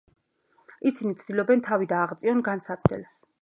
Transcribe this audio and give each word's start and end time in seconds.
ისინი 0.91 1.11
ცდილობენ 1.19 1.61
თავი 1.69 1.89
დააღწიონ 1.93 2.43
განსაცდელს. 2.49 3.15